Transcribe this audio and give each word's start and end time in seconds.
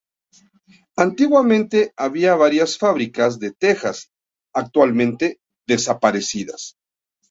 Antiguamente 0.97 1.93
había 1.95 2.33
varias 2.33 2.79
fábricas 2.79 3.37
de 3.37 3.51
tejas, 3.51 4.09
actualmente 4.51 5.37
desaparecidas. 5.67 6.75